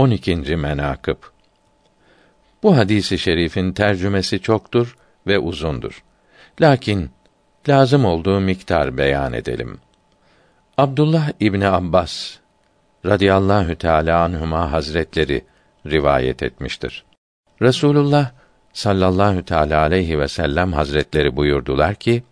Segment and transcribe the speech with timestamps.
[0.00, 0.56] 12.
[0.56, 1.16] menakıb
[2.62, 6.02] Bu hadisi şerifin tercümesi çoktur ve uzundur.
[6.60, 7.10] Lakin
[7.68, 9.78] lazım olduğu miktar beyan edelim.
[10.78, 12.36] Abdullah İbni Abbas
[13.06, 15.44] radıyallahu teala anhuma hazretleri
[15.86, 17.04] rivayet etmiştir.
[17.62, 18.30] Resulullah
[18.72, 22.22] sallallahu teala aleyhi ve sellem hazretleri buyurdular ki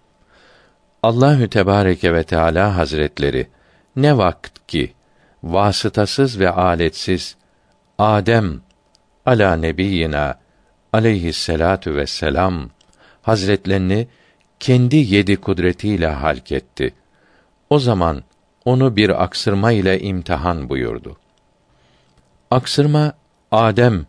[1.03, 3.47] Allahü Tebareke ve Teala Hazretleri
[3.97, 4.93] ne vakit ki
[5.43, 7.38] vasıtasız ve aletsiz
[7.99, 8.61] Adem
[9.27, 10.39] ala nebiyina
[10.93, 12.71] aleyhisselatu vesselam
[13.23, 14.09] hazretlerini
[14.61, 16.95] kendi yedi kudretiyle halketti.
[17.71, 18.23] O zaman
[18.65, 21.17] onu bir aksırma ile imtihan buyurdu.
[22.51, 23.13] Aksırma
[23.53, 24.07] Adem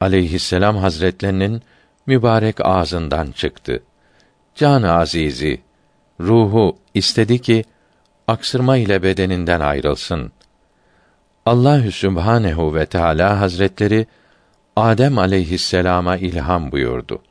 [0.00, 1.62] aleyhisselam hazretlerinin
[2.06, 3.82] mübarek ağzından çıktı.
[4.54, 5.60] Can azizi
[6.20, 7.64] ruhu istedi ki
[8.28, 10.32] aksırma ile bedeninden ayrılsın.
[11.50, 14.06] Allahü Sübhanehu ve Teala Hazretleri
[14.76, 17.22] Adem aleyhisselama ilham buyurdu.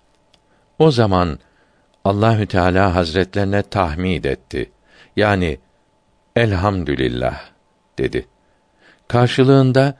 [0.79, 1.39] O zaman
[2.05, 4.71] Allahü Teala Hazretlerine tahmid etti.
[5.15, 5.59] Yani
[6.35, 7.41] elhamdülillah
[7.97, 8.27] dedi.
[9.07, 9.97] Karşılığında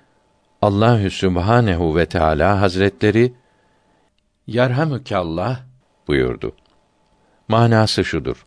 [0.62, 3.34] Allahü Sübhanehu ve Teala Hazretleri
[4.48, 5.60] Yerhamükallah
[6.08, 6.56] buyurdu.
[7.48, 8.46] Manası şudur.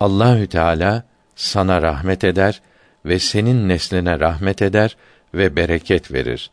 [0.00, 2.62] Allahü Teala sana rahmet eder
[3.04, 4.96] ve senin nesline rahmet eder
[5.34, 6.50] ve bereket verir.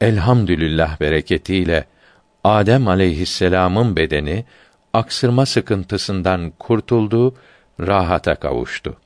[0.00, 1.84] Elhamdülillah bereketiyle
[2.44, 4.44] Adem aleyhisselam'ın bedeni
[4.92, 7.34] aksırma sıkıntısından kurtuldu,
[7.80, 8.96] rahata kavuştu.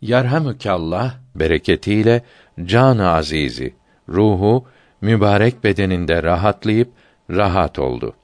[0.00, 2.22] Yerhamükallah bereketiyle
[2.64, 3.74] can azizi,
[4.08, 4.66] ruhu
[5.00, 6.88] mübarek bedeninde rahatlayıp
[7.30, 8.14] rahat oldu.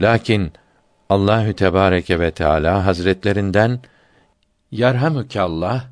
[0.00, 0.52] Lakin
[1.08, 3.80] Allahü Tebareke ve Teala Hazretlerinden
[4.70, 5.84] Yerhamükallah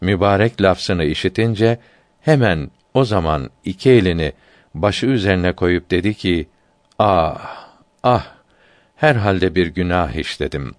[0.00, 1.78] mübarek lafzını işitince
[2.20, 4.32] hemen o zaman iki elini
[4.74, 6.48] başı üzerine koyup dedi ki:
[6.98, 7.68] Ah,
[8.02, 8.26] ah,
[8.96, 10.74] herhalde bir günah işledim.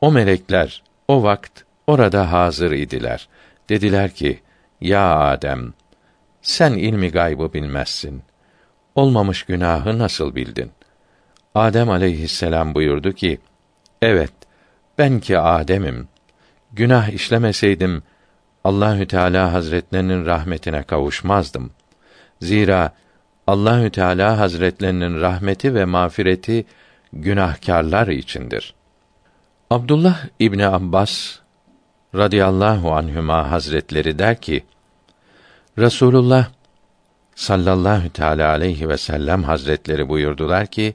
[0.00, 3.28] O melekler o vakt orada hazır idiler.
[3.68, 4.40] Dediler ki:
[4.80, 5.72] Ya Adem,
[6.42, 8.22] sen ilmi gaybı bilmezsin.
[8.94, 10.70] Olmamış günahı nasıl bildin?
[11.54, 13.38] Adem aleyhisselam buyurdu ki:
[14.02, 14.32] Evet,
[14.98, 16.08] ben ki Adem'im.
[16.72, 18.02] Günah işlemeseydim
[18.64, 21.70] Allahü Teala Hazretlerinin rahmetine kavuşmazdım.
[22.42, 22.92] Zira
[23.46, 26.64] Allahü Teala Hazretlerinin rahmeti ve mağfireti
[27.12, 28.74] günahkarlar içindir.
[29.70, 31.38] Abdullah İbni Abbas
[32.14, 34.64] radıyallahu anhüma hazretleri der ki
[35.78, 36.46] Resulullah
[37.34, 40.94] sallallahu teala aleyhi ve sellem hazretleri buyurdular ki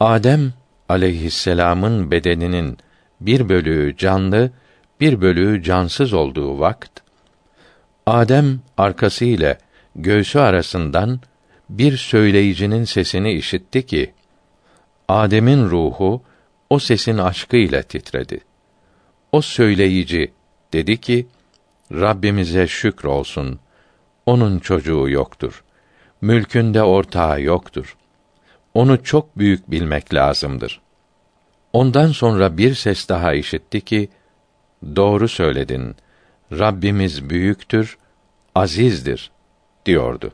[0.00, 0.52] Adem
[0.88, 2.78] aleyhisselamın bedeninin
[3.20, 4.50] bir bölüğü canlı,
[5.00, 7.00] bir bölüğü cansız olduğu vakt,
[8.06, 9.58] Adem arkası ile
[9.96, 11.20] göğsü arasından
[11.70, 14.12] bir söyleyicinin sesini işitti ki,
[15.08, 16.22] Adem'in ruhu
[16.70, 18.40] o sesin aşkı ile titredi.
[19.32, 20.32] O söyleyici
[20.72, 21.26] dedi ki,
[21.92, 23.60] Rabbimize şükür olsun.
[24.26, 25.64] Onun çocuğu yoktur.
[26.20, 27.96] Mülkünde ortağı yoktur.
[28.74, 30.80] Onu çok büyük bilmek lazımdır.
[31.72, 34.08] Ondan sonra bir ses daha işitti ki,
[34.96, 35.96] doğru söyledin.
[36.52, 37.98] Rabbimiz büyüktür,
[38.54, 39.30] azizdir
[39.86, 40.32] diyordu.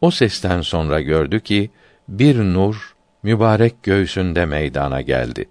[0.00, 1.70] O sesten sonra gördü ki
[2.08, 5.48] bir nur mübarek göğsünde meydana geldi.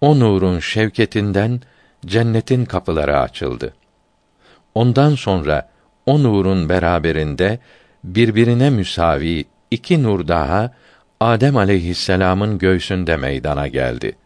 [0.00, 1.60] O nurun şevketinden
[2.06, 3.74] cennetin kapıları açıldı.
[4.74, 5.68] Ondan sonra
[6.06, 7.58] o nurun beraberinde
[8.04, 10.72] birbirine müsavi iki nur daha
[11.20, 14.16] Adem aleyhisselam'ın göğsünde meydana geldi.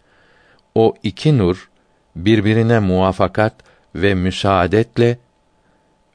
[0.75, 1.70] O iki nur
[2.16, 3.54] birbirine muvafakat
[3.94, 5.19] ve müsaadetle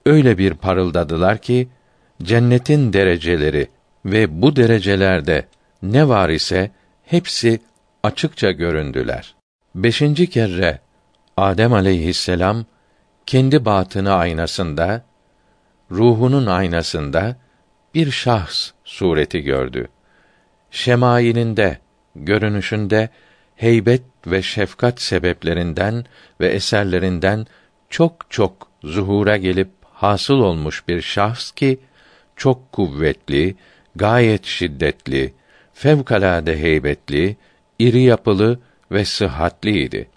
[0.05, 1.67] öyle bir parıldadılar ki
[2.23, 3.67] cennetin dereceleri
[4.05, 5.45] ve bu derecelerde
[5.83, 6.71] ne var ise
[7.05, 7.59] hepsi
[8.03, 9.35] açıkça göründüler.
[9.75, 10.79] Beşinci kere
[11.37, 12.65] Adem aleyhisselam
[13.25, 15.03] kendi batını aynasında,
[15.91, 17.35] ruhunun aynasında
[17.95, 19.87] bir şahs sureti gördü.
[20.71, 21.77] Şemailinde,
[22.15, 23.09] görünüşünde
[23.55, 26.05] heybet ve şefkat sebeplerinden
[26.41, 27.47] ve eserlerinden
[27.89, 31.79] çok çok zuhura gelip hasıl olmuş bir şahs ki
[32.35, 33.55] çok kuvvetli,
[33.95, 35.33] gayet şiddetli,
[35.73, 37.37] fevkalade heybetli,
[37.79, 38.59] iri yapılı
[38.91, 40.07] ve sıhhatliydi.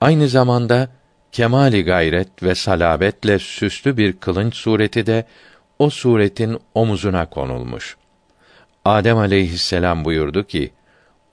[0.00, 0.88] Aynı zamanda
[1.32, 5.26] kemali gayret ve salabetle süslü bir kılınç sureti de
[5.78, 7.96] o suretin omuzuna konulmuş.
[8.84, 10.70] Adem aleyhisselam buyurdu ki,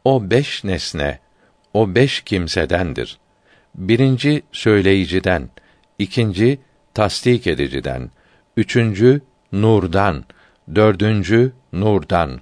[0.05, 1.19] o beş nesne,
[1.73, 3.17] o beş kimsedendir.
[3.75, 5.50] Birinci söyleyiciden,
[6.00, 6.59] ikinci
[6.94, 8.11] tasdik ediciden,
[8.57, 9.21] üçüncü
[9.51, 10.25] nurdan,
[10.75, 12.39] dördüncü nurdan,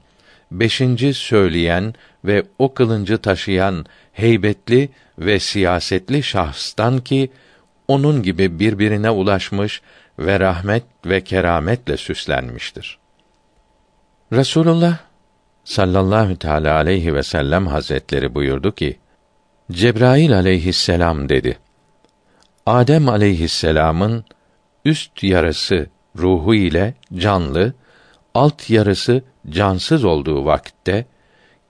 [0.52, 1.94] beşinci söyleyen
[2.25, 7.31] ve o kılıncı taşıyan heybetli ve siyasetli şahstan ki
[7.88, 9.81] onun gibi birbirine ulaşmış
[10.19, 13.00] ve rahmet ve kerametle süslenmiştir.
[14.34, 15.11] Resulullah
[15.63, 19.00] sallallahu teala aleyhi ve sellem hazretleri buyurdu ki:
[19.72, 21.58] Cebrail aleyhisselam dedi.
[22.66, 24.25] Adem aleyhisselamın
[24.86, 25.88] üst yarısı
[26.18, 27.74] ruhu ile canlı,
[28.34, 31.06] alt yarısı cansız olduğu vakitte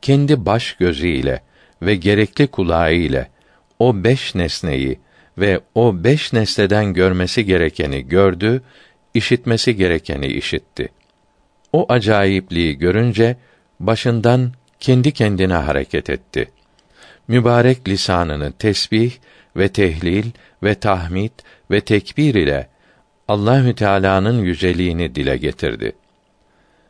[0.01, 1.41] kendi baş gözü ile
[1.81, 3.27] ve gerekli kulağı ile
[3.79, 4.99] o beş nesneyi
[5.37, 8.61] ve o beş nesneden görmesi gerekeni gördü,
[9.13, 10.89] işitmesi gerekeni işitti.
[11.73, 13.37] O acayipliği görünce
[13.87, 16.51] başından kendi kendine hareket etti.
[17.27, 19.11] Mübarek lisanını tesbih
[19.55, 20.31] ve tehlil
[20.63, 21.31] ve tahmid
[21.71, 22.69] ve tekbir ile
[23.27, 25.95] Allahü Teala'nın yüceliğini dile getirdi.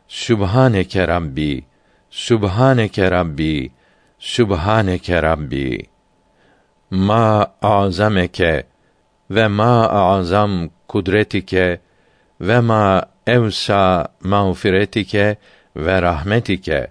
[0.08, 1.64] Sübhaneke Rabbi,
[2.10, 3.70] Sübhaneke Rabbi,
[4.18, 5.86] Sübhaneke Rabbi.
[6.90, 8.66] Ma azameke
[9.30, 11.80] ve ma azam kudretike
[12.40, 15.36] ve ma evsa mağfiretike
[15.76, 16.86] ve rahmetike.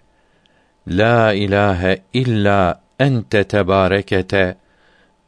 [0.87, 4.57] La ilahe illa ente tebarekete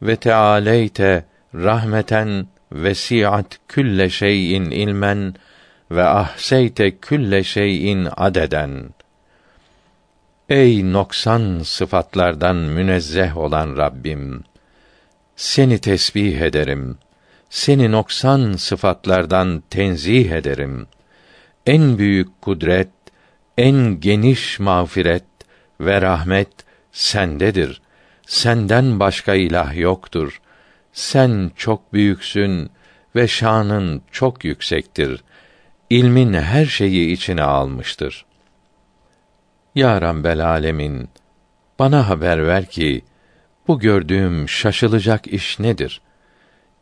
[0.02, 1.24] ve tealeyte
[1.54, 5.34] rahmeten vesiat külle şeyin ilmen
[5.90, 8.94] ve ahseyte külle şeyin adeden.
[10.48, 14.44] Ey noksan sıfatlardan münezzeh olan Rabbim,
[15.36, 16.98] seni tesbih ederim.
[17.50, 20.86] Seni noksan sıfatlardan tenzih ederim.
[21.66, 22.88] En büyük kudret,
[23.58, 25.24] en geniş mağfiret
[25.80, 26.48] ve rahmet
[26.92, 27.82] sendedir.
[28.26, 30.40] Senden başka ilah yoktur.
[30.92, 32.70] Sen çok büyüksün
[33.16, 35.24] ve şanın çok yüksektir.
[35.90, 38.26] İlmin her şeyi içine almıştır.
[39.74, 41.08] Ya Rabbel Alemin,
[41.78, 43.04] bana haber ver ki,
[43.68, 46.00] bu gördüğüm şaşılacak iş nedir?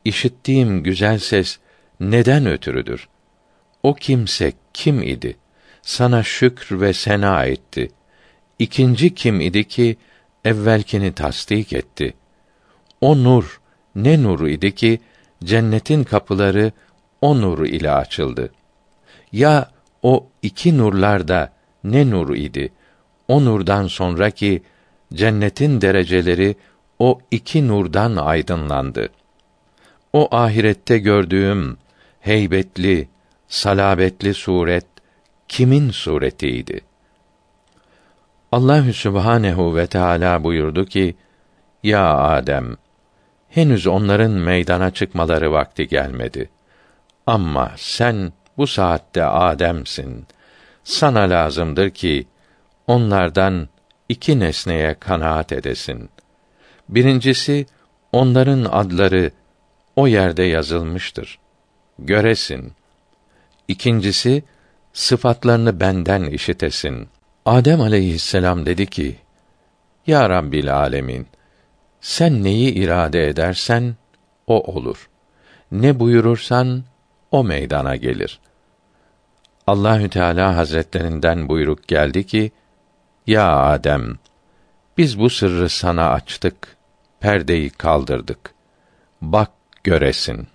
[0.04, 1.58] İşittiğim güzel ses
[2.00, 3.08] neden ötürüdür?
[3.82, 5.36] O kimse kim idi?
[5.82, 7.90] Sana şükr ve sena etti.
[8.58, 9.96] İkinci kim idi ki
[10.44, 12.14] evvelkini tasdik etti?
[13.00, 13.60] O nur
[13.94, 15.00] ne nuru idi ki
[15.44, 16.72] cennetin kapıları
[17.20, 18.52] o nur ile açıldı.
[19.32, 19.70] Ya
[20.02, 21.52] o iki nurlar da
[21.84, 22.72] ne nur idi?
[23.28, 24.62] O nurdan sonraki
[25.14, 26.56] cennetin dereceleri
[26.98, 29.08] o iki nurdan aydınlandı.
[30.12, 31.76] O ahirette gördüğüm
[32.20, 33.08] heybetli,
[33.48, 34.91] salabetli suret
[35.52, 36.80] kimin suretiydi?
[38.52, 41.16] Allahü Sübhanehu ve Teala buyurdu ki:
[41.82, 42.76] Ya Adem,
[43.48, 46.50] henüz onların meydana çıkmaları vakti gelmedi.
[47.26, 50.26] Ama sen bu saatte Adem'sin.
[50.84, 52.26] Sana lazımdır ki
[52.86, 53.68] onlardan
[54.08, 56.10] iki nesneye kanaat edesin.
[56.88, 57.66] Birincisi
[58.12, 59.30] onların adları
[59.96, 61.38] o yerde yazılmıştır.
[61.98, 62.72] Göresin.
[63.68, 64.44] İkincisi
[64.92, 67.08] sıfatlarını benden işitesin.
[67.46, 69.16] Adem aleyhisselam dedi ki:
[70.06, 71.26] Ya Rabbil alemin,
[72.00, 73.96] sen neyi irade edersen
[74.46, 75.08] o olur.
[75.72, 76.84] Ne buyurursan
[77.30, 78.40] o meydana gelir.
[79.66, 82.52] Allahü Teala Hazretlerinden buyruk geldi ki:
[83.26, 84.18] Ya Adem,
[84.98, 86.76] biz bu sırrı sana açtık,
[87.20, 88.54] perdeyi kaldırdık.
[89.20, 89.50] Bak
[89.84, 90.48] göresin.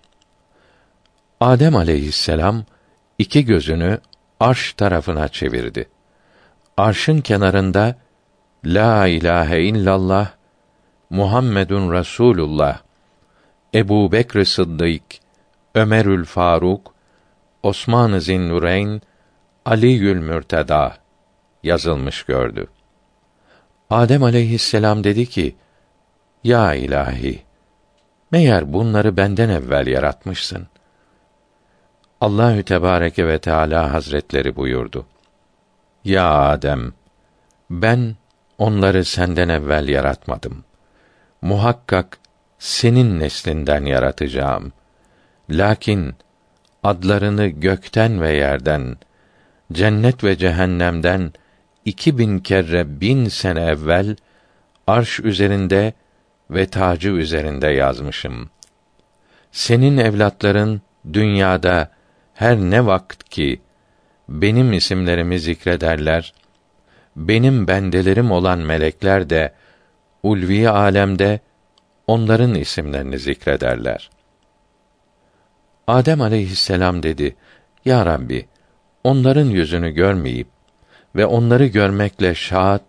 [1.39, 2.63] Adem aleyhisselam
[3.17, 4.00] iki gözünü
[4.39, 5.89] arş tarafına çevirdi.
[6.77, 7.96] Arşın kenarında
[8.65, 10.32] La ilahe illallah
[11.10, 12.82] Muhammedun Rasulullah
[13.75, 15.03] Ebu Bekr Sıddık
[15.75, 16.94] Ömerül Faruk
[17.63, 19.01] Osman-ı Zinnureyn
[19.65, 20.98] Aliül Mürteda
[21.63, 22.67] yazılmış gördü.
[23.89, 25.56] Adem aleyhisselam dedi ki:
[26.44, 27.44] Ya ilahi,
[28.32, 30.67] meğer bunları benden evvel yaratmışsın.
[32.22, 35.06] Allahü Tebareke ve Teala Hazretleri buyurdu.
[36.04, 36.94] Ya Adem,
[37.70, 38.16] ben
[38.58, 40.64] onları senden evvel yaratmadım.
[41.42, 42.18] Muhakkak
[42.60, 44.74] senin neslinden yaratacağım.
[45.50, 46.16] Lakin
[46.84, 48.98] adlarını gökten ve yerden,
[49.72, 51.34] cennet ve cehennemden
[51.86, 54.16] iki bin kere bin sene evvel
[54.88, 55.94] arş üzerinde
[56.50, 58.50] ve tacı üzerinde yazmışım.
[59.52, 60.82] Senin evlatların
[61.14, 61.97] dünyada
[62.38, 63.62] her ne vakit ki
[64.29, 66.34] benim isimlerimi zikrederler,
[67.15, 69.53] benim bendelerim olan melekler de
[70.24, 71.39] ulvi alemde
[72.08, 74.10] onların isimlerini zikrederler.
[75.88, 77.36] Adem aleyhisselam dedi:
[77.86, 78.46] Ya Rabbi,
[79.03, 80.48] onların yüzünü görmeyip
[81.15, 82.86] ve onları görmekle şad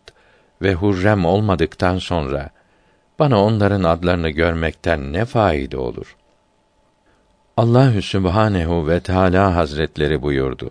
[0.62, 2.50] ve hurrem olmadıktan sonra
[3.18, 6.16] bana onların adlarını görmekten ne faide olur?
[7.58, 10.70] Allahü Sübhanehu ve Teala Hazretleri buyurdu.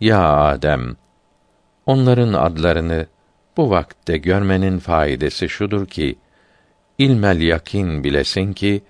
[0.00, 0.96] Ya Adem,
[1.86, 3.06] onların adlarını
[3.56, 6.18] bu vakte görmenin faidesi şudur ki,
[6.98, 8.82] ilmel yakin bilesin ki,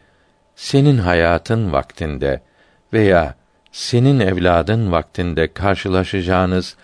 [0.57, 2.43] senin hayatın vaktinde
[2.93, 3.35] veya
[3.73, 6.77] senin evladın vaktinde karşılaşacağınız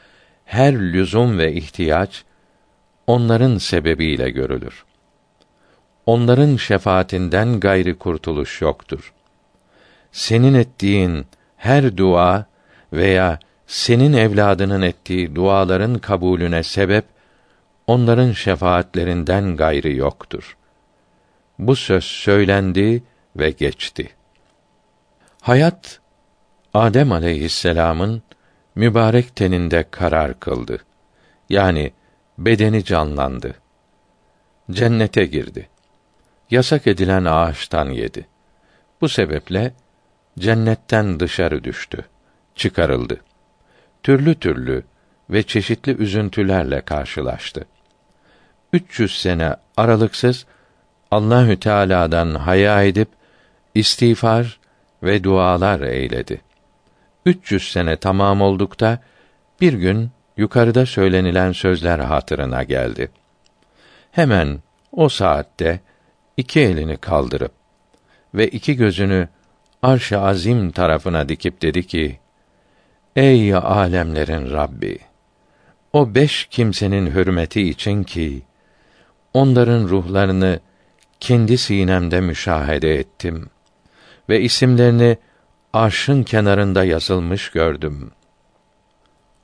[0.44, 2.24] her lüzum ve ihtiyaç
[3.06, 4.84] onların sebebiyle görülür.
[6.06, 9.12] Onların şefaatinden gayri kurtuluş yoktur.
[10.12, 12.46] Senin ettiğin her dua
[12.92, 17.04] veya senin evladının ettiği duaların kabulüne sebep
[17.86, 20.56] onların şefaatlerinden gayri yoktur.
[21.58, 23.02] Bu söz söylendi
[23.36, 24.10] ve geçti.
[25.42, 26.00] Hayat
[26.74, 28.22] Adem aleyhisselam'ın
[28.74, 30.78] mübarek teninde karar kıldı.
[31.48, 31.92] Yani
[32.38, 33.54] bedeni canlandı.
[34.70, 35.68] Cennete girdi.
[36.50, 38.26] Yasak edilen ağaçtan yedi.
[39.00, 39.72] Bu sebeple
[40.40, 42.04] cennetten dışarı düştü,
[42.54, 43.20] çıkarıldı.
[44.02, 44.84] Türlü türlü
[45.30, 47.64] ve çeşitli üzüntülerle karşılaştı.
[48.72, 50.46] 300 sene aralıksız
[51.10, 53.08] Allahü Teala'dan haya edip
[53.74, 54.60] istiğfar
[55.02, 56.40] ve dualar eyledi.
[57.26, 58.98] 300 sene tamam oldukta
[59.60, 63.10] bir gün yukarıda söylenilen sözler hatırına geldi.
[64.10, 64.58] Hemen
[64.92, 65.80] o saatte
[66.36, 67.52] iki elini kaldırıp
[68.34, 69.28] ve iki gözünü
[69.82, 72.18] arş-ı azim tarafına dikip dedi ki:
[73.16, 74.98] Ey alemlerin Rabbi!
[75.92, 78.42] O beş kimsenin hürmeti için ki
[79.34, 80.60] onların ruhlarını
[81.20, 83.50] kendi sinemde müşahede ettim
[84.28, 85.16] ve isimlerini
[85.72, 88.10] arşın kenarında yazılmış gördüm.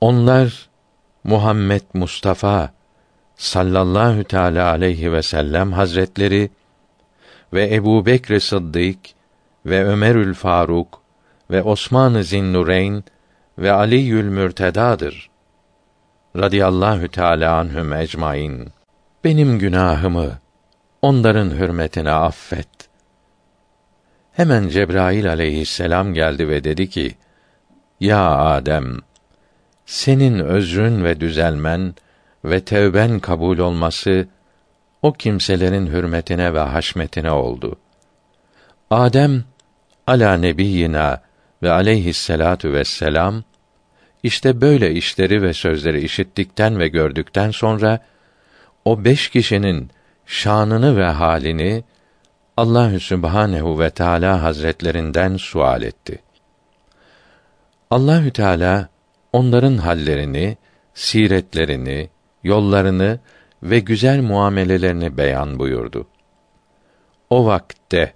[0.01, 0.69] Onlar
[1.23, 2.73] Muhammed Mustafa
[3.35, 6.49] sallallahu teala aleyhi ve sellem hazretleri
[7.53, 9.14] ve Ebu Bekr Sıddık
[9.65, 11.01] ve Ömerül Faruk
[11.51, 13.03] ve Osman-ı Zinnureyn
[13.57, 15.29] ve Ali'ül Mürteda'dır.
[16.37, 18.67] Radiyallahu teala anhum ecmaîn.
[19.23, 20.39] Benim günahımı
[21.01, 22.67] onların hürmetine affet.
[24.31, 27.15] Hemen Cebrail aleyhisselam geldi ve dedi ki:
[27.99, 28.97] Ya Adem,
[29.85, 31.95] senin özrün ve düzelmen
[32.45, 34.27] ve tevben kabul olması
[35.01, 37.75] o kimselerin hürmetine ve haşmetine oldu.
[38.89, 39.43] Adem
[40.07, 41.21] ala nebiyina
[41.63, 43.43] ve aleyhisselatu vesselam
[44.23, 47.99] işte böyle işleri ve sözleri işittikten ve gördükten sonra
[48.85, 49.91] o beş kişinin
[50.25, 51.83] şanını ve halini
[52.57, 56.21] Allahü Sübhanehu ve Teala Hazretlerinden sual etti.
[57.91, 58.89] Allahü Teala
[59.33, 60.57] onların hallerini,
[60.93, 62.09] siretlerini,
[62.43, 63.19] yollarını
[63.63, 66.07] ve güzel muamelelerini beyan buyurdu.
[67.29, 68.13] O vakte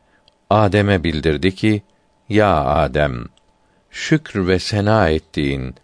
[0.50, 1.82] Adem'e bildirdi ki:
[2.30, 3.26] Ya Adem,
[3.90, 5.76] şükr ve sena ettiğin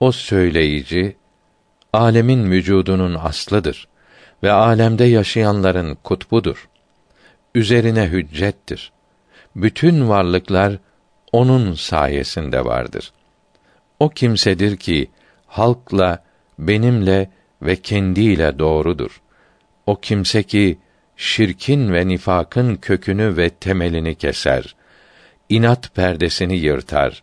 [0.00, 1.16] o söyleyici
[1.92, 3.88] alemin vücudunun aslıdır
[4.42, 6.68] ve alemde yaşayanların kutbudur.
[7.54, 8.92] Üzerine hüccettir.
[9.56, 10.78] Bütün varlıklar
[11.32, 13.12] onun sayesinde vardır.
[14.00, 15.10] O kimsedir ki
[15.46, 16.24] halkla,
[16.58, 17.30] benimle
[17.62, 19.20] ve kendiyle doğrudur.
[19.86, 20.78] O kimse ki
[21.20, 24.74] şirkin ve nifakın kökünü ve temelini keser.
[25.48, 27.22] inat perdesini yırtar.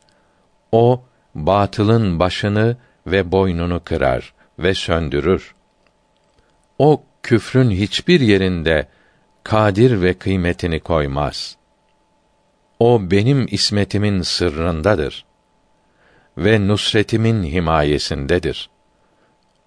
[0.72, 1.04] O
[1.36, 2.78] batılın başını
[3.08, 5.56] ve boynunu kırar ve söndürür.
[6.80, 8.88] O küfrün hiçbir yerinde
[9.44, 11.58] kadir ve kıymetini koymaz.
[12.80, 15.26] O benim ismetimin sırrındadır
[16.38, 18.70] ve nusretimin himayesindedir.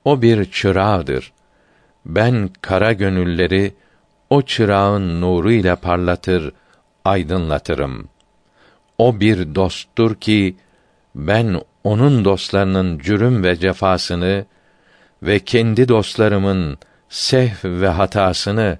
[0.04, 1.32] O bir çırağıdır.
[2.06, 3.74] Ben kara gönülleri
[4.30, 6.52] o çırağın nuru ile parlatır,
[7.04, 8.08] aydınlatırım.
[8.98, 10.56] O bir dosttur ki
[11.14, 14.44] ben onun dostlarının cürüm ve cefasını
[15.22, 18.78] ve kendi dostlarımın sehv ve hatasını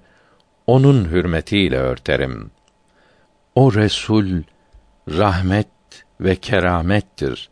[0.67, 2.51] onun hürmetiyle örterim.
[3.55, 4.43] O Resul
[5.09, 5.67] rahmet
[6.21, 7.49] ve keramettir.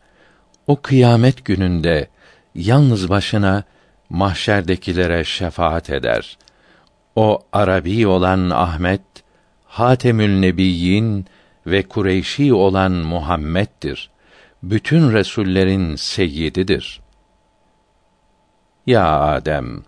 [0.66, 2.08] O kıyamet gününde
[2.54, 3.64] yalnız başına
[4.10, 6.38] mahşerdekilere şefaat eder.
[7.20, 9.02] O Arabi olan Ahmet,
[9.64, 11.26] Hatemül Nebiyyin
[11.66, 14.10] ve Kureyşi olan Muhammed'dir.
[14.62, 17.00] Bütün resullerin seyyididir.
[18.86, 19.82] Ya Adem,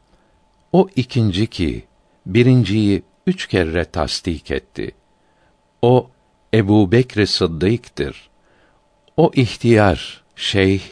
[0.73, 1.85] o ikinci ki
[2.27, 4.91] birinciyi üç kere tasdik etti.
[5.83, 6.11] O
[6.55, 8.31] Ebu Bekr Sıddık'tır.
[9.17, 10.83] O ihtiyar, şeyh,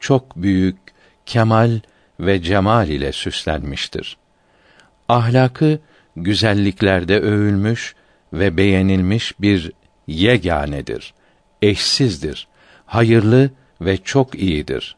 [0.00, 0.78] çok büyük
[1.26, 1.80] kemal
[2.20, 4.19] ve cemal ile süslenmiştir.
[5.10, 5.78] Ahlakı
[6.16, 7.94] güzelliklerde övülmüş
[8.32, 9.72] ve beğenilmiş bir
[10.06, 11.14] yeganedir.
[11.62, 12.48] Eşsizdir.
[12.86, 13.50] Hayırlı
[13.80, 14.96] ve çok iyidir.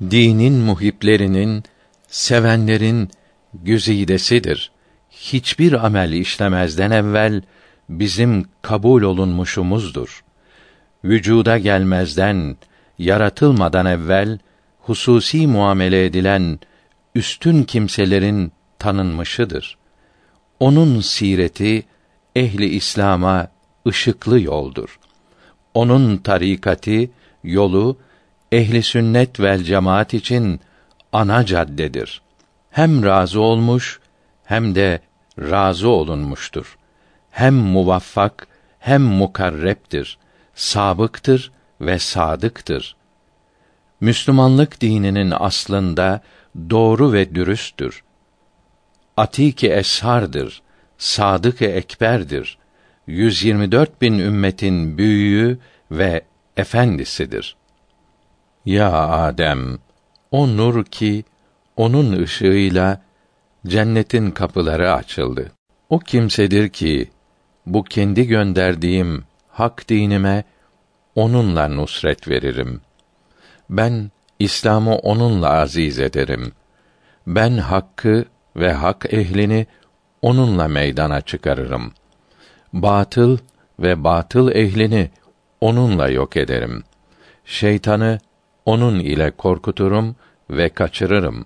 [0.00, 1.62] Dinin muhiplerinin,
[2.08, 3.10] sevenlerin
[3.54, 4.70] güzidesidir.
[5.10, 7.42] Hiçbir amel işlemezden evvel
[7.88, 10.24] bizim kabul olunmuşumuzdur.
[11.04, 12.56] Vücuda gelmezden,
[12.98, 14.38] yaratılmadan evvel
[14.78, 16.58] hususi muamele edilen
[17.14, 18.52] üstün kimselerin
[18.84, 19.78] tanınmışıdır.
[20.60, 21.82] Onun sireti
[22.36, 23.48] ehli İslam'a
[23.88, 24.98] ışıklı yoldur.
[25.74, 27.10] Onun tarikati,
[27.44, 27.96] yolu
[28.52, 30.60] ehli sünnet vel cemaat için
[31.12, 32.22] ana caddedir.
[32.70, 34.00] Hem razı olmuş
[34.44, 35.00] hem de
[35.38, 36.78] razı olunmuştur.
[37.30, 38.46] Hem muvaffak
[38.78, 40.18] hem mukarreptir.
[40.54, 42.96] Sabıktır ve sadıktır.
[44.00, 46.20] Müslümanlık dininin aslında
[46.70, 48.04] doğru ve dürüsttür.
[49.16, 50.62] Atiki eshardır,
[50.98, 52.58] sadık-ı ekberdir.
[53.06, 55.58] 124 bin ümmetin büyüğü
[55.90, 56.24] ve
[56.56, 57.56] efendisidir.
[58.64, 59.78] Ya Adem,
[60.30, 61.24] o nur ki
[61.76, 63.02] onun ışığıyla
[63.66, 65.52] cennetin kapıları açıldı.
[65.90, 67.10] O kimsedir ki
[67.66, 70.44] bu kendi gönderdiğim hak dinime
[71.14, 72.80] onunla nusret veririm.
[73.70, 76.52] Ben İslam'ı onunla aziz ederim.
[77.26, 78.24] Ben hakkı
[78.56, 79.66] ve hak ehlini
[80.22, 81.92] onunla meydana çıkarırım.
[82.72, 83.38] Batıl
[83.78, 85.10] ve batıl ehlini
[85.60, 86.82] onunla yok ederim.
[87.44, 88.18] Şeytanı
[88.64, 90.16] onun ile korkuturum
[90.50, 91.44] ve kaçırırım.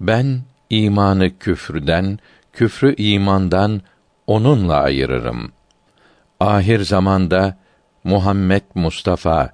[0.00, 2.18] Ben imanı küfrden,
[2.52, 3.80] küfrü imandan
[4.26, 5.52] onunla ayırırım.
[6.40, 7.56] Ahir zamanda
[8.04, 9.50] Muhammed Mustafa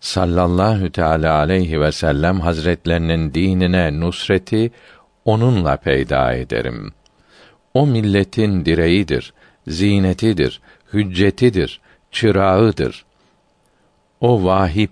[0.00, 4.72] sallallahu teala aleyhi ve sellem hazretlerinin dinine nusreti
[5.24, 6.92] onunla peyda ederim.
[7.74, 9.32] O milletin direğidir,
[9.66, 10.60] zinetidir,
[10.92, 13.04] hüccetidir, çırağıdır.
[14.20, 14.90] O vahip,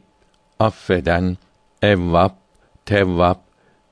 [0.59, 1.37] affeden,
[1.83, 2.31] evvab,
[2.87, 3.37] tevvab,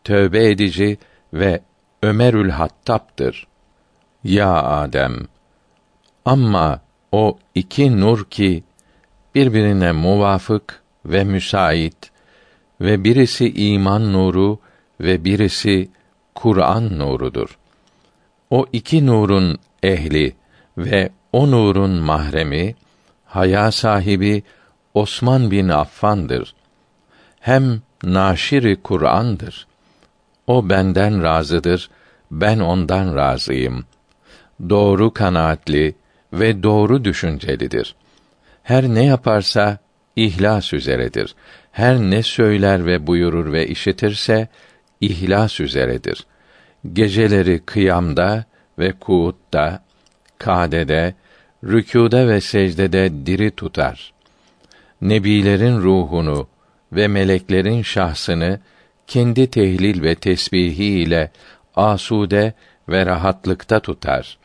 [0.04, 0.98] tövbe edici
[1.32, 1.60] ve
[2.02, 3.46] Ömerül Hattab'dır.
[4.24, 5.26] Ya Adem!
[6.24, 6.80] Ama
[7.12, 8.64] o iki nur ki
[9.34, 12.10] birbirine muvafık ve müsait
[12.80, 14.58] ve birisi iman nuru
[15.00, 15.88] ve birisi
[16.42, 17.58] Kur'an nurudur.
[18.50, 20.36] O iki nurun ehli
[20.78, 22.74] ve o nurun mahremi
[23.24, 24.42] haya sahibi
[24.94, 26.54] Osman bin Affan'dır.
[27.40, 29.66] Hem naşiri Kur'an'dır.
[30.46, 31.90] O benden razıdır,
[32.30, 33.84] ben ondan razıyım.
[34.68, 35.94] Doğru kanaatli
[36.32, 37.94] ve doğru düşüncelidir.
[38.62, 39.78] Her ne yaparsa
[40.16, 41.34] ihlas üzeredir.
[41.72, 44.48] Her ne söyler ve buyurur ve işitirse
[45.00, 46.26] ihlas üzeredir.
[46.92, 48.44] Geceleri kıyamda
[48.78, 49.84] ve kuutta,
[50.38, 51.14] kadede,
[51.64, 54.12] rükûda ve secdede diri tutar.
[55.02, 56.48] Nebilerin ruhunu
[56.92, 58.60] ve meleklerin şahsını
[59.06, 61.30] kendi tehlil ve tesbihi ile
[61.76, 62.52] asude
[62.88, 64.38] ve rahatlıkta tutar.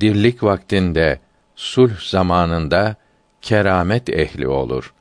[0.00, 1.18] Dirlik vaktinde,
[1.56, 2.96] sulh zamanında
[3.42, 4.94] keramet ehli olur.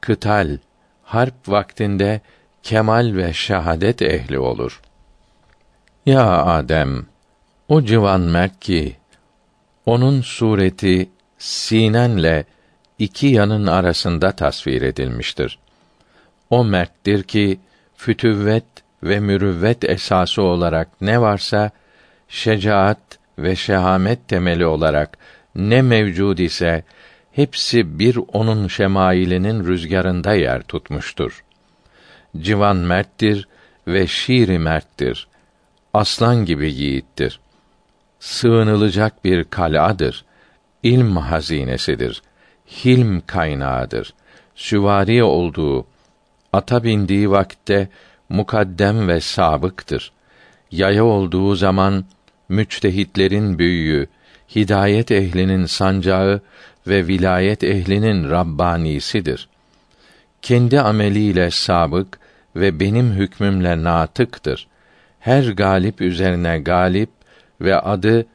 [0.00, 0.58] Kıtal,
[1.02, 2.20] harp vaktinde
[2.62, 4.80] kemal ve şahadet ehli olur.
[6.08, 7.06] Ya Adem,
[7.68, 8.96] o civan mert ki,
[9.86, 12.44] onun sureti sinenle
[12.98, 15.58] iki yanın arasında tasvir edilmiştir.
[16.50, 17.60] O merttir ki
[17.96, 18.64] fütüvvet
[19.02, 21.70] ve mürüvvet esası olarak ne varsa
[22.28, 25.18] şecaat ve şehamet temeli olarak
[25.54, 26.84] ne mevcud ise
[27.32, 31.44] hepsi bir onun şemailinin rüzgarında yer tutmuştur.
[32.40, 33.48] Civan merttir
[33.86, 35.28] ve şiiri merttir.
[35.98, 37.40] Aslan gibi yiğittir.
[38.20, 40.24] Sığınılacak bir kal'adır.
[40.82, 42.22] İlm hazinesidir.
[42.66, 44.14] Hilm kaynağıdır.
[44.54, 45.86] Süvari olduğu,
[46.52, 47.88] ata bindiği vakte
[48.28, 50.12] mukaddem ve sabıktır.
[50.70, 52.04] Yaya olduğu zaman
[52.48, 54.06] müçtehitlerin büyüğü,
[54.56, 56.40] hidayet ehlinin sancağı
[56.86, 59.48] ve vilayet ehlinin rabbanisidir.
[60.42, 62.18] Kendi ameliyle sabık
[62.56, 64.68] ve benim hükmümle natıktır.
[65.20, 67.10] Her galip üzerine galip
[67.60, 68.26] ve adı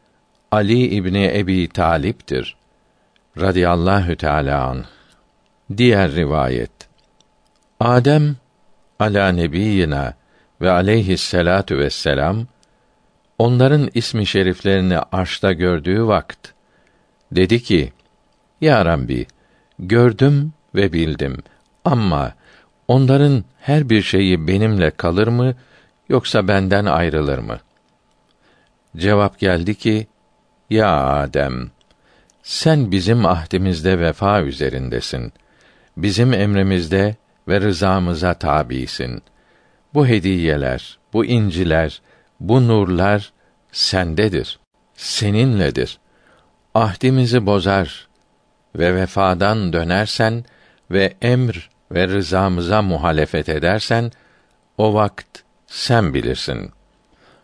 [0.52, 2.56] Ali İbni Ebi Talip'tir.
[3.42, 4.86] Radiyallahu Teala an.
[5.78, 6.72] Diğer rivayet.
[7.80, 8.36] Adem
[9.00, 10.14] ala nebiyina
[10.62, 12.48] ve aleyhisselatu vesselam
[13.40, 16.48] onların ismi şeriflerini arşta gördüğü vakt
[17.32, 17.94] dedi ki:
[18.62, 19.26] Ya Rabbi,
[19.80, 21.38] gördüm ve bildim
[21.86, 22.34] ama
[22.88, 25.56] Onların her bir şeyi benimle kalır mı
[26.10, 27.60] yoksa benden ayrılır mı?
[28.98, 30.08] Cevap geldi ki:
[30.70, 31.72] Ya Adem,
[32.44, 35.34] sen bizim ahdimizde vefa üzerindesin.
[35.98, 37.16] Bizim emrimizde
[37.48, 39.24] ve rızamıza tabisin.
[39.94, 42.02] Bu hediyeler, bu inciler,
[42.40, 43.34] bu nurlar
[43.72, 44.60] sendedir,
[44.94, 46.00] seninledir.
[46.76, 48.08] Ahdimizi bozar
[48.76, 50.46] ve vefadan dönersen
[50.92, 54.12] ve emr ve rızamıza muhalefet edersen
[54.78, 56.72] o vakt sen bilirsin.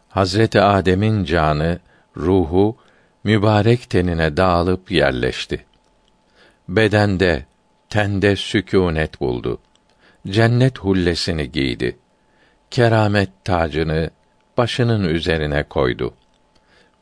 [0.09, 1.79] Hazreti Adem'in canı,
[2.17, 2.77] ruhu
[3.23, 5.65] mübarek tenine dağılıp yerleşti.
[6.67, 7.45] Bedende,
[7.89, 9.59] tende sükûnet buldu.
[10.27, 11.97] Cennet hullesini giydi.
[12.71, 14.09] Keramet tacını
[14.57, 16.13] başının üzerine koydu.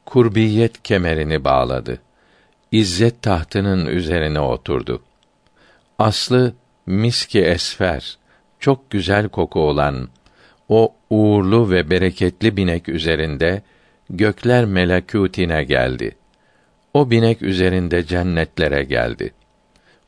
[0.06, 2.00] Kurbiyet kemerini bağladı.
[2.72, 5.04] İzzet tahtının üzerine oturdu.
[6.00, 6.54] Aslı
[6.86, 8.18] miski esfer,
[8.60, 10.10] çok güzel koku olan
[10.70, 13.62] o uğurlu ve bereketli binek üzerinde
[14.10, 16.16] gökler melekûtine geldi.
[16.94, 19.34] O binek üzerinde cennetlere geldi.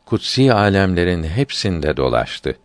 [0.05, 2.55] Kutsi alemlerin hepsinde dolaştı.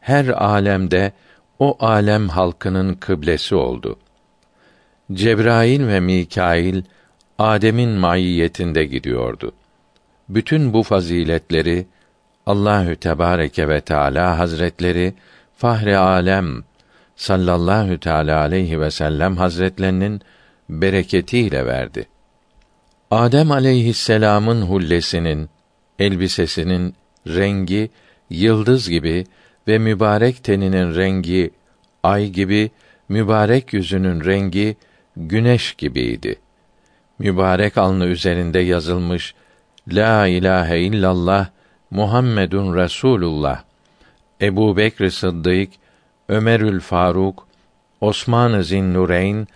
[0.00, 1.12] Her alemde
[1.58, 3.98] o alem halkının kıblesi oldu.
[5.12, 6.82] Cebrail ve Mikail
[7.38, 9.52] Adem'in maiyetinde gidiyordu.
[10.28, 11.86] Bütün bu faziletleri
[12.46, 15.14] Allahü Tebareke ve Teala Hazretleri
[15.56, 16.64] Fahri Alem
[17.20, 20.20] sallallahu teala aleyhi ve sellem Hazretlerinin
[20.68, 22.08] bereketiyle verdi.
[23.10, 25.50] Adem aleyhisselam'ın hullesinin,
[25.98, 26.94] elbisesinin
[27.26, 27.90] rengi
[28.30, 29.24] yıldız gibi
[29.68, 31.50] ve mübarek teninin rengi
[32.02, 32.70] ay gibi,
[33.08, 34.76] mübarek yüzünün rengi
[35.16, 36.36] güneş gibiydi.
[37.18, 39.34] Mübarek alnı üzerinde yazılmış
[39.88, 41.48] La ilahe illallah
[41.90, 43.62] Muhammedun Resulullah.
[44.40, 45.70] Ebu Bekr Sıddık,
[46.30, 47.46] Ömerül Faruk,
[48.00, 49.46] Osman-ı Zinnureyn,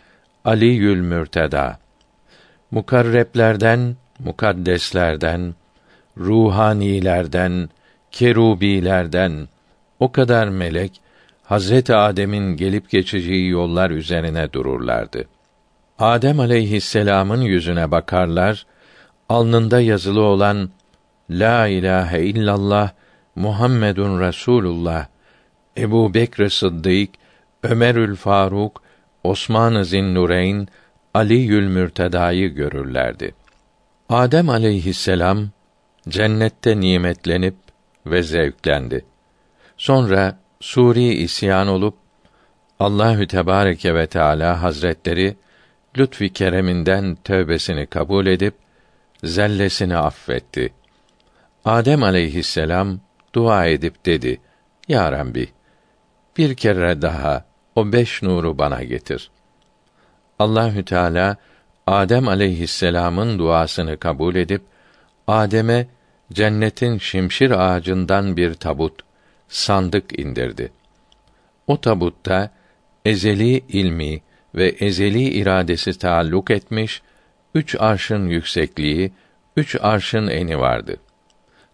[0.45, 1.79] Aliül Mürteda.
[2.71, 5.55] Mukarreplerden, mukaddeslerden,
[6.19, 7.69] ruhanilerden,
[8.11, 9.49] kerubilerden
[10.01, 11.01] o kadar melek
[11.45, 15.25] Hazreti Adem'in gelip geçeceği yollar üzerine dururlardı.
[15.99, 18.67] Adem aleyhisselam'ın yüzüne bakarlar,
[19.29, 20.71] alnında yazılı olan
[21.31, 22.91] La ilahe illallah
[23.37, 25.07] Muhammedun Resulullah
[25.79, 27.11] Ebu Bekr Sıddık,
[27.63, 28.83] Ömerül Faruk,
[29.25, 30.69] Osman-ı Zinnureyn,
[31.15, 33.35] Aliül Mürteda'yı görürlerdi.
[34.09, 35.49] Adem aleyhisselam
[36.09, 37.55] cennette nimetlenip
[38.07, 39.05] ve zevklendi.
[39.77, 41.95] Sonra suri isyan olup
[42.81, 45.37] Allahü Tebareke ve Teala Hazretleri
[45.99, 48.55] lütfi kereminden tövbesini kabul edip
[49.25, 50.73] zellesini affetti.
[51.65, 53.01] Adem aleyhisselam
[53.35, 54.41] dua edip dedi:
[54.89, 55.49] Ya Rabbi,
[56.37, 57.45] bir kere daha
[57.75, 59.31] o beş nuru bana getir.
[60.39, 61.37] Allahü Teala
[61.87, 64.63] Adem aleyhisselam'ın duasını kabul edip
[65.27, 65.87] Adem'e
[66.33, 69.03] cennetin şimşir ağacından bir tabut,
[69.49, 70.73] sandık indirdi.
[71.67, 72.51] O tabutta
[73.05, 74.21] ezeli ilmi
[74.55, 77.03] ve ezeli iradesi taalluk etmiş
[77.55, 79.13] üç arşın yüksekliği,
[79.57, 80.97] üç arşın eni vardı.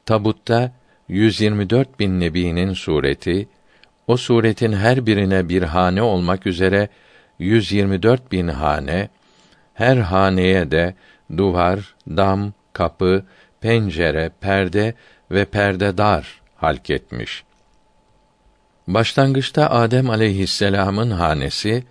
[0.07, 0.73] Tabutta
[1.09, 3.49] 124 bin nebinin sureti,
[4.11, 6.89] o suretin her birine bir hane olmak üzere
[7.39, 9.09] 124 bin hane,
[9.75, 10.95] her haneye de
[11.37, 13.25] duvar, dam, kapı,
[13.61, 14.95] pencere, perde
[15.31, 17.45] ve perdedar halk etmiş.
[18.89, 21.85] Başlangıçta Adem aleyhisselam'ın hanesi,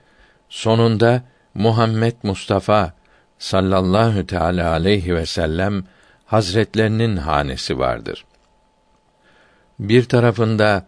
[0.50, 2.94] sonunda Muhammed Mustafa
[3.38, 5.84] sallallahu teala aleyhi ve sellem
[6.26, 8.26] hazretlerinin hanesi vardır.
[9.80, 10.86] Bir tarafında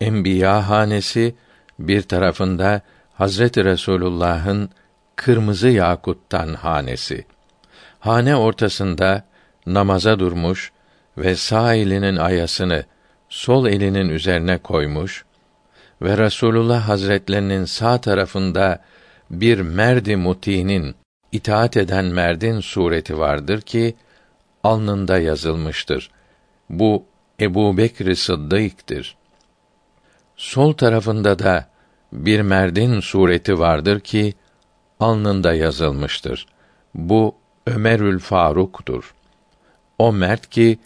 [0.00, 1.34] enbiya hanesi,
[1.78, 2.80] bir tarafında
[3.14, 4.70] Hazreti Resulullah'ın
[5.16, 7.24] kırmızı yakuttan hanesi.
[8.00, 9.24] Hane ortasında
[9.66, 10.72] namaza durmuş
[11.18, 12.84] ve sağ elinin ayasını
[13.28, 15.24] sol elinin üzerine koymuş
[16.02, 18.84] ve Resulullah Hazretlerinin sağ tarafında
[19.30, 20.94] bir merdi mutinin
[21.32, 23.94] itaat eden merdin sureti vardır ki
[24.64, 26.10] alnında yazılmıştır.
[26.70, 27.04] Bu
[27.40, 29.19] Ebu Bekr Sıddık'tır.
[30.40, 31.66] Sol tarafında da
[32.12, 34.34] bir merdin sureti vardır ki
[35.00, 36.46] alnında yazılmıştır.
[36.94, 37.34] Bu
[37.66, 39.14] Ömerül Faruk'tur.
[39.98, 40.78] O mert ki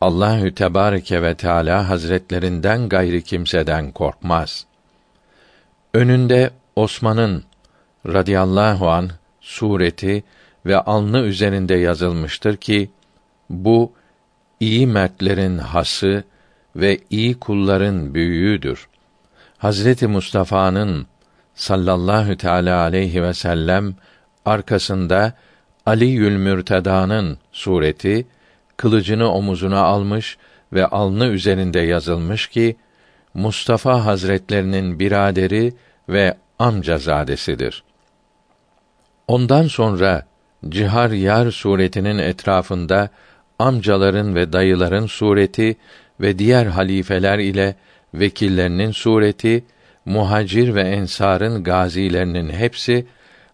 [0.00, 4.66] Allahü Tebareke ve Teala Hazretlerinden gayri kimseden korkmaz.
[5.94, 7.44] Önünde Osman'ın
[8.06, 10.24] radıyallahu an sureti
[10.66, 12.90] ve alnı üzerinde yazılmıştır ki
[13.50, 13.92] bu
[14.60, 16.24] iyi mertlerin hası
[16.76, 18.88] ve iyi kulların büyüğüdür.
[19.58, 21.06] Hazreti Mustafa'nın
[21.54, 23.94] sallallahu teala aleyhi ve sellem
[24.44, 25.32] arkasında
[25.86, 28.26] Ali Yülmürteda'nın sureti
[28.76, 30.38] kılıcını omuzuna almış
[30.72, 32.76] ve alnı üzerinde yazılmış ki
[33.34, 35.74] Mustafa Hazretlerinin biraderi
[36.08, 37.82] ve amcazadesidir.
[39.28, 40.26] Ondan sonra
[40.68, 43.08] Cihar Yar suretinin etrafında
[43.58, 45.76] amcaların ve dayıların sureti
[46.20, 47.74] ve diğer halifeler ile
[48.14, 49.64] vekillerinin sureti,
[50.04, 53.06] muhacir ve ensarın gazilerinin hepsi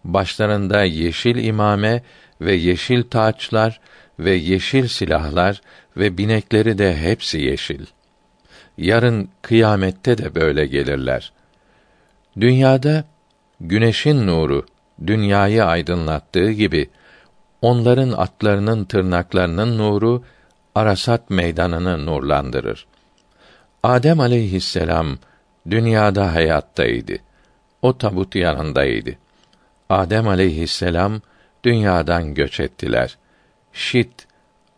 [0.03, 2.03] başlarında yeşil imame
[2.41, 3.79] ve yeşil taçlar
[4.19, 5.61] ve yeşil silahlar
[5.97, 7.85] ve binekleri de hepsi yeşil.
[8.77, 11.33] Yarın kıyamette de böyle gelirler.
[12.39, 13.03] Dünyada
[13.61, 14.65] güneşin nuru
[15.07, 16.89] dünyayı aydınlattığı gibi
[17.61, 20.23] onların atlarının tırnaklarının nuru
[20.75, 22.85] Arasat meydanını nurlandırır.
[23.83, 25.17] Adem aleyhisselam
[25.69, 27.13] dünyada hayattaydı.
[27.81, 29.11] O tabut yanındaydı.
[29.89, 31.21] Adem aleyhisselam
[31.65, 33.17] dünyadan göç ettiler.
[33.73, 34.27] Şit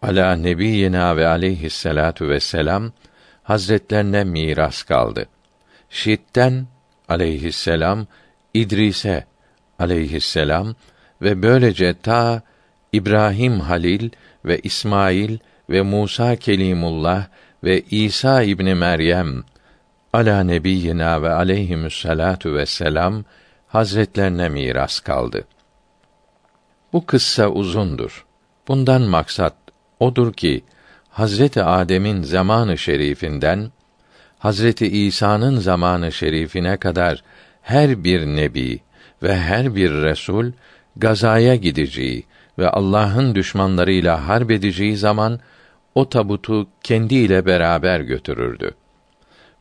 [0.02, 2.92] ala nebiyina ve aleyhisselatu vesselam
[3.44, 5.28] hazretlerine miras kaldı.
[5.90, 6.68] Şit'ten
[7.10, 8.08] aleyhisselam
[8.54, 9.26] İdris'e
[9.80, 10.76] aleyhisselam
[11.22, 12.42] ve böylece ta
[12.94, 14.10] İbrahim Halil
[14.46, 15.38] ve İsmail
[15.70, 17.28] ve Musa Kelimullah
[17.64, 19.44] ve İsa İbni Meryem
[20.14, 23.24] ala nebiyyina ve aleyhimüsselatu vesselam
[23.68, 25.48] hazretlerine miras kaldı.
[26.94, 28.26] Bu kıssa uzundur.
[28.68, 29.56] Bundan maksat
[30.00, 30.64] odur ki
[31.10, 33.72] Hazreti Adem'in zamanı şerifinden
[34.40, 37.24] Hazreti İsa'nın zamanı şerifine kadar
[37.62, 38.80] her bir nebi
[39.24, 40.52] ve her bir resul
[40.96, 42.24] gazaya gideceği
[42.60, 45.40] ve Allah'ın düşmanlarıyla harp edeceği zaman
[45.96, 48.72] o tabutu kendiyle beraber götürürdü.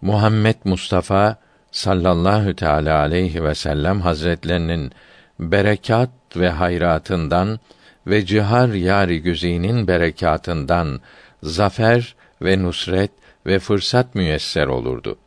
[0.00, 1.36] Muhammed Mustafa
[1.70, 4.92] sallallahu teala aleyhi ve sellem hazretlerinin
[5.38, 7.60] berekat ve hayratından
[8.06, 11.00] ve cihar yari güzinin berekatından
[11.42, 13.10] zafer ve nusret
[13.46, 15.18] ve fırsat müyesser olurdu.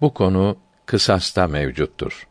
[0.00, 2.26] Bu konu kısasta mevcuttur.